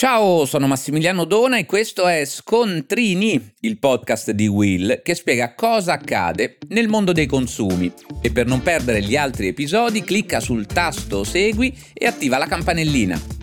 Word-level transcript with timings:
Ciao, 0.00 0.46
sono 0.46 0.66
Massimiliano 0.66 1.24
Dona 1.24 1.58
e 1.58 1.66
questo 1.66 2.06
è 2.06 2.24
Scontrini, 2.24 3.52
il 3.60 3.76
podcast 3.76 4.30
di 4.30 4.46
Will 4.46 5.02
che 5.02 5.14
spiega 5.14 5.54
cosa 5.54 5.92
accade 5.92 6.56
nel 6.68 6.88
mondo 6.88 7.12
dei 7.12 7.26
consumi. 7.26 7.92
E 8.22 8.32
per 8.32 8.46
non 8.46 8.62
perdere 8.62 9.02
gli 9.02 9.14
altri 9.14 9.48
episodi 9.48 10.00
clicca 10.00 10.40
sul 10.40 10.64
tasto 10.64 11.22
Segui 11.22 11.76
e 11.92 12.06
attiva 12.06 12.38
la 12.38 12.46
campanellina. 12.46 13.39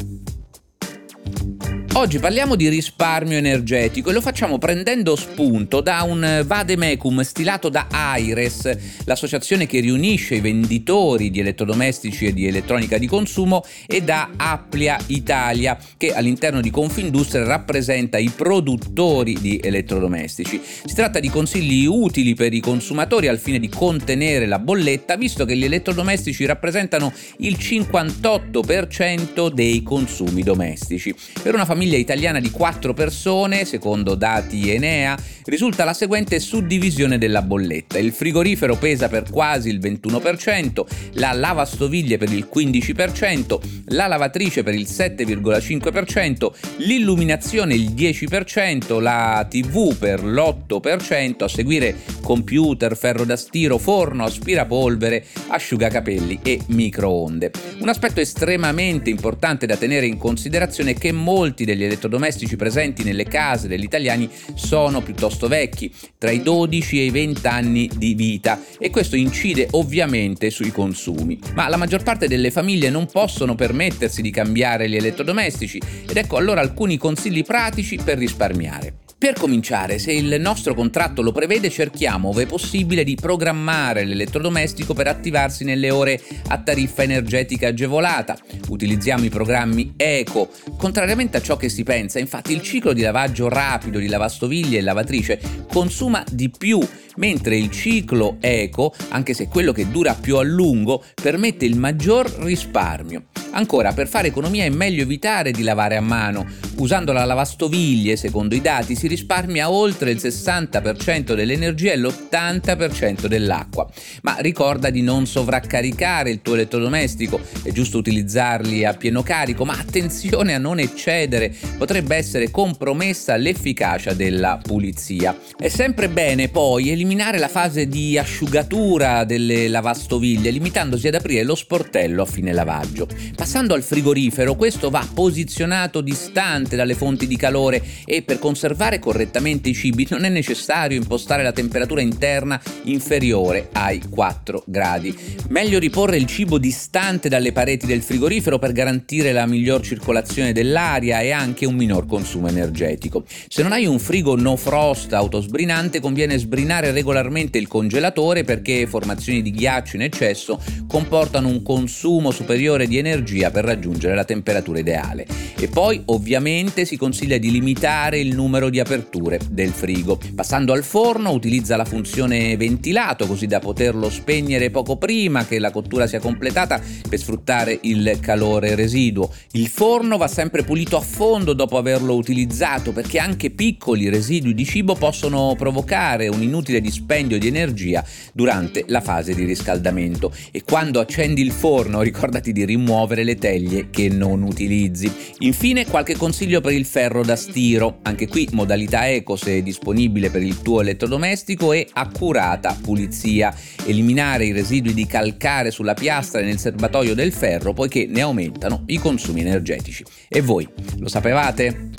Oggi 1.98 2.20
parliamo 2.20 2.56
di 2.56 2.70
risparmio 2.70 3.40
energetico 3.40 4.12
e 4.12 4.14
lo 4.14 4.22
facciamo 4.22 4.60
prendendo 4.60 5.16
spunto 5.16 5.82
da 5.82 6.04
un 6.04 6.44
vademecum 6.46 7.22
stilato 7.22 7.70
da 7.70 7.88
AIRES, 7.90 8.78
l'associazione 9.06 9.66
che 9.66 9.80
riunisce 9.80 10.36
i 10.36 10.40
venditori 10.40 11.32
di 11.32 11.40
elettrodomestici 11.40 12.28
e 12.28 12.34
di 12.34 12.46
elettronica 12.46 13.00
di 13.00 13.08
consumo, 13.08 13.66
e 13.88 14.04
da 14.04 14.30
Applia 14.36 15.00
Italia, 15.08 15.76
che 15.98 16.14
all'interno 16.14 16.62
di 16.62 16.70
Confindustria 16.70 17.44
rappresenta 17.44 18.20
i 18.20 18.30
produttori 18.30 19.34
di 19.34 19.60
elettrodomestici. 19.62 20.62
Si 20.62 20.94
tratta 20.94 21.20
di 21.20 21.30
consigli 21.30 21.88
utili 21.88 22.36
per 22.36 22.54
i 22.54 22.60
consumatori 22.60 23.28
al 23.28 23.40
fine 23.40 23.58
di 23.58 23.70
contenere 23.70 24.46
la 24.46 24.60
bolletta, 24.60 25.16
visto 25.16 25.46
che 25.46 25.58
gli 25.58 25.66
elettrodomestici 25.66 26.46
rappresentano 26.46 27.12
il 27.38 27.58
58% 27.60 29.50
dei 29.50 29.82
consumi 29.82 30.44
domestici. 30.44 31.16
Per 31.42 31.56
una 31.56 31.66
famiglia 31.66 31.86
famiglia 31.88 31.98
italiana 31.98 32.42
di 32.42 32.52
4 32.52 32.94
persone, 32.94 33.64
secondo 33.64 34.16
dati 34.16 34.70
Enea, 34.70 35.18
risulta 35.46 35.86
la 35.86 35.94
seguente 35.94 36.38
suddivisione 36.40 37.18
della 37.18 37.42
bolletta. 37.42 37.98
Il 37.98 38.12
frigorifero 38.12 38.76
pesa 38.76 39.08
per 39.08 39.30
quasi 39.32 39.70
il 39.70 39.80
21%, 39.80 40.86
la 41.14 41.32
lavastoviglie 41.32 42.18
per 42.18 42.34
il 42.34 42.50
15%, 42.54 43.60
la 43.88 44.08
lavatrice 44.08 44.64
per 44.64 44.74
il 44.74 44.86
7,5%, 44.86 46.50
l'illuminazione 46.80 47.74
il 47.74 47.92
10%, 47.92 49.00
la 49.00 49.48
TV 49.50 49.96
per 49.96 50.26
l'8%, 50.26 51.44
a 51.44 51.48
seguire 51.48 51.96
computer, 52.22 52.98
ferro 52.98 53.24
da 53.24 53.38
stiro, 53.38 53.78
forno, 53.78 54.26
aspirapolvere, 54.26 55.26
asciugacapelli 55.48 56.40
e 56.44 56.60
microonde. 56.68 57.52
Un 57.80 57.88
aspetto 57.88 58.20
estremamente 58.20 59.10
importante 59.10 59.66
da 59.66 59.78
tenere 59.78 60.06
in 60.06 60.18
considerazione 60.18 60.92
è 60.92 60.96
che 60.96 61.14
molti 61.14 61.64
degli 61.64 61.77
elettrodomestici 61.84 62.56
presenti 62.56 63.04
nelle 63.04 63.26
case 63.26 63.68
degli 63.68 63.84
italiani 63.84 64.30
sono 64.56 65.02
piuttosto 65.02 65.48
vecchi, 65.48 65.94
tra 66.18 66.32
i 66.32 66.42
12 66.42 67.00
e 67.00 67.06
i 67.06 67.10
20 67.10 67.48
anni 67.48 67.90
di 67.96 68.14
vita 68.14 68.62
e 68.80 68.90
questo 68.90 69.16
incide 69.16 69.68
ovviamente 69.72 70.50
sui 70.50 70.72
consumi. 70.72 71.40
Ma 71.54 71.68
la 71.68 71.78
maggior 71.78 72.04
parte 72.04 72.28
delle 72.28 72.52
famiglie 72.52 72.90
non 72.90 73.06
possono 73.06 73.56
permettersi 73.56 74.22
di 74.22 74.32
cambiare 74.32 74.90
gli 74.90 74.96
elettrodomestici 74.96 75.82
ed 76.08 76.18
ecco 76.18 76.38
allora 76.38 76.62
alcuni 76.62 76.98
consigli 76.98 77.44
pratici 77.44 77.98
per 78.04 78.18
risparmiare. 78.18 79.07
Per 79.20 79.34
cominciare, 79.34 79.98
se 79.98 80.12
il 80.12 80.40
nostro 80.40 80.76
contratto 80.76 81.24
lo 81.24 81.32
prevede, 81.32 81.72
cerchiamo, 81.72 82.30
ove 82.30 82.46
possibile, 82.46 83.04
di 83.04 83.16
programmare 83.16 84.06
l'elettrodomestico 84.06 84.94
per 84.94 85.08
attivarsi 85.08 85.64
nelle 85.64 85.90
ore 85.90 86.22
a 86.50 86.60
tariffa 86.60 87.02
energetica 87.02 87.70
agevolata. 87.70 88.38
Utilizziamo 88.68 89.26
i 89.26 89.30
programmi 89.30 89.94
Eco. 89.98 90.52
Contrariamente 90.78 91.38
a 91.38 91.42
ciò 91.42 91.58
che 91.58 91.68
si 91.68 91.82
pensa, 91.82 92.20
infatti, 92.20 92.54
il 92.54 92.62
ciclo 92.62 92.94
di 92.94 93.02
lavaggio 93.02 93.50
rapido 93.50 93.98
di 93.98 94.08
lavastoviglie 94.08 94.78
e 94.78 94.82
lavatrice 94.82 95.40
consuma 95.68 96.24
di 96.32 96.52
più 96.52 96.80
mentre 97.16 97.58
il 97.58 97.72
ciclo 97.72 98.38
eco, 98.40 98.94
anche 99.10 99.34
se 99.34 99.48
quello 99.48 99.72
che 99.72 99.90
dura 99.90 100.14
più 100.14 100.38
a 100.38 100.44
lungo, 100.44 101.04
permette 101.20 101.66
il 101.66 101.76
maggior 101.76 102.30
risparmio. 102.42 103.26
Ancora, 103.52 103.92
per 103.94 104.08
fare 104.08 104.28
economia 104.28 104.66
è 104.66 104.70
meglio 104.70 105.02
evitare 105.02 105.50
di 105.50 105.64
lavare 105.64 105.96
a 105.96 106.02
mano. 106.02 106.46
Usando 106.80 107.12
la 107.12 107.26
lavastoviglie, 107.26 108.16
secondo 108.18 108.54
i 108.54 108.62
dati, 108.62 108.96
si 108.96 109.08
risparmia 109.08 109.72
oltre 109.72 110.12
il 110.12 110.18
60% 110.18 111.34
dell'energia 111.34 111.92
e 111.92 111.98
l'80% 111.98 113.26
dell'acqua. 113.26 113.90
Ma 114.22 114.38
ricorda 114.42 114.92
di 114.92 115.02
non 115.02 115.26
sovraccaricare 115.26 116.30
il 116.30 116.44
tuo 116.44 116.54
elettrodomestico, 116.54 117.42
è 117.64 117.72
giusto 117.72 117.98
utilizzarli 117.98 118.86
a 118.86 118.94
pieno 118.94 119.24
carico, 119.24 119.66
ma 119.66 119.74
attenzione 119.74 120.54
a 120.54 120.60
non 120.60 120.78
eccedere, 120.78 121.52
potrebbe 121.78 122.16
essere 122.16 122.52
compromessa 122.52 123.36
l'efficacia 123.38 124.14
della 124.14 124.60
pulizia. 124.62 125.36
È 125.58 125.70
sempre 125.70 126.10
bene 126.10 126.50
poi 126.50 126.92
eliminare 126.92 127.40
la 127.40 127.48
fase 127.48 127.88
di 127.88 128.20
asciugatura 128.20 129.24
delle 129.24 129.68
lavastoviglie, 129.68 130.52
limitandosi 130.52 131.08
ad 131.08 131.16
aprire 131.16 131.44
lo 131.44 131.56
sportello 131.56 132.22
a 132.22 132.26
fine 132.26 132.54
lavaggio. 132.54 133.08
Passando 133.36 133.74
al 133.74 133.82
frigorifero, 133.82 134.56
questo 134.56 134.92
va 134.92 135.06
posizionato 135.12 136.02
distante 136.02 136.66
dalle 136.76 136.96
fonti 136.96 137.28
di 137.28 137.38
calore 137.38 137.82
e 138.06 138.22
per 138.22 138.40
conservare 138.40 139.00
correttamente 139.00 139.70
i 139.70 139.74
cibi 139.74 140.08
non 140.10 140.26
è 140.26 140.30
necessario 140.30 140.98
impostare 140.98 141.44
la 141.44 141.52
temperatura 141.52 142.02
interna 142.02 142.62
inferiore 142.84 143.70
ai 143.74 144.02
4 144.10 144.64
gradi. 144.66 145.16
Meglio 145.50 145.80
riporre 145.80 146.18
il 146.18 146.26
cibo 146.26 146.58
distante 146.58 147.30
dalle 147.30 147.52
pareti 147.52 147.86
del 147.86 148.02
frigorifero 148.02 148.60
per 148.60 148.72
garantire 148.72 149.32
la 149.32 149.46
miglior 149.46 149.82
circolazione 149.82 150.52
dell'aria 150.52 151.22
e 151.22 151.32
anche 151.32 151.66
un 151.66 151.76
minor 151.76 152.06
consumo 152.06 152.48
energetico. 152.48 153.24
Se 153.48 153.62
non 153.64 153.72
hai 153.72 153.86
un 153.86 154.00
frigo 154.00 154.36
no 154.36 154.56
frost 154.56 155.14
autosbrinante 155.14 156.00
conviene 156.00 156.38
sbrinare 156.38 156.92
regolarmente 156.92 157.58
il 157.58 157.68
congelatore 157.68 158.44
perché 158.44 158.88
formazioni 158.88 159.42
di 159.42 159.52
ghiaccio 159.52 159.96
in 159.96 160.02
eccesso 160.02 160.60
comportano 160.88 161.48
un 161.48 161.62
consumo 161.62 162.32
superiore 162.32 162.88
di 162.88 162.98
energia 162.98 163.52
per 163.52 163.64
raggiungere 163.64 164.16
la 164.16 164.26
temperatura 164.26 164.80
ideale. 164.80 165.26
E 165.58 165.68
poi 165.68 166.02
ovviamente 166.06 166.57
si 166.58 166.98
consiglia 166.98 167.38
di 167.38 167.52
limitare 167.52 168.20
il 168.20 168.34
numero 168.34 168.70
di 168.70 168.80
aperture 168.80 169.40
del 169.48 169.70
frigo. 169.70 170.20
Passando 170.34 170.74
al 170.74 170.84
forno 170.84 171.32
utilizza 171.32 171.76
la 171.76 171.86
funzione 171.86 172.58
ventilato 172.58 173.28
così 173.28 173.46
da 173.46 173.60
poterlo 173.60 174.10
spegnere 174.10 174.72
poco 174.72 174.98
prima 174.98 175.46
che 175.46 175.60
la 175.60 175.70
cottura 175.70 176.08
sia 176.08 176.20
completata 176.20 176.82
per 177.08 177.20
sfruttare 177.20 177.78
il 177.84 178.18
calore 178.20 178.74
residuo. 178.74 179.32
Il 179.52 179.68
forno 179.68 180.18
va 180.18 180.28
sempre 180.28 180.64
pulito 180.64 180.98
a 180.98 181.02
fondo 181.02 181.54
dopo 181.54 181.78
averlo 181.78 182.16
utilizzato 182.16 182.92
perché 182.92 183.20
anche 183.20 183.52
piccoli 183.52 184.10
residui 184.10 184.56
di 184.56 184.66
cibo 184.66 184.96
possono 184.96 185.54
provocare 185.56 186.28
un 186.28 186.42
inutile 186.42 186.82
dispendio 186.82 187.38
di 187.38 187.46
energia 187.46 188.04
durante 188.34 188.84
la 188.88 189.02
fase 189.02 189.36
di 189.36 189.46
riscaldamento 189.46 190.34
e 190.52 190.64
quando 190.64 191.00
accendi 191.00 191.42
il 191.42 191.52
forno 191.52 192.02
ricordati 192.02 192.52
di 192.52 192.66
rimuovere 192.66 193.24
le 193.24 193.36
teglie 193.36 193.90
che 193.92 194.10
non 194.10 194.42
utilizzi. 194.42 195.12
Infine 195.40 195.86
qualche 195.86 196.16
consiglio 196.16 196.46
per 196.48 196.72
il 196.72 196.86
ferro 196.86 197.24
da 197.24 197.36
stiro, 197.36 198.00
anche 198.04 198.28
qui 198.28 198.48
modalità 198.54 199.10
eco 199.10 199.36
se 199.36 199.62
disponibile 199.62 200.30
per 200.30 200.42
il 200.42 200.62
tuo 200.62 200.82
elettrodomestico 200.82 201.74
e 201.74 201.88
accurata 201.92 202.78
pulizia. 202.82 203.54
Eliminare 203.86 204.46
i 204.46 204.54
residui 204.54 204.94
di 204.94 205.06
calcare 205.06 205.70
sulla 205.70 205.94
piastra 205.94 206.40
e 206.40 206.46
nel 206.46 206.58
serbatoio 206.58 207.14
del 207.14 207.34
ferro 207.34 207.74
poiché 207.74 208.06
ne 208.08 208.22
aumentano 208.22 208.84
i 208.88 208.98
consumi 208.98 209.42
energetici. 209.42 210.04
E 210.30 210.42
voi, 210.42 210.68
lo 211.00 211.10
sapevate? 211.10 211.90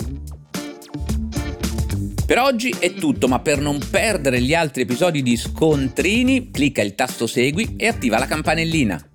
Per 2.25 2.37
oggi 2.37 2.73
è 2.77 2.93
tutto, 2.93 3.27
ma 3.27 3.39
per 3.39 3.59
non 3.59 3.79
perdere 3.89 4.41
gli 4.41 4.53
altri 4.53 4.81
episodi 4.83 5.23
di 5.23 5.37
Scontrini, 5.37 6.51
clicca 6.51 6.81
il 6.81 6.95
tasto 6.95 7.25
Segui 7.25 7.75
e 7.77 7.87
attiva 7.87 8.19
la 8.19 8.27
campanellina. 8.27 9.08